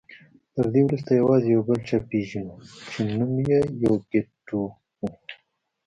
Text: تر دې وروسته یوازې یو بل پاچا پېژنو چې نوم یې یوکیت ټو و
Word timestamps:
تر 0.53 0.65
دې 0.73 0.79
وروسته 0.85 1.11
یوازې 1.21 1.47
یو 1.55 1.61
بل 1.67 1.77
پاچا 1.81 1.97
پېژنو 2.09 2.55
چې 2.91 2.99
نوم 3.15 3.33
یې 3.47 3.59
یوکیت 3.85 4.27
ټو 4.47 4.61
و 5.01 5.11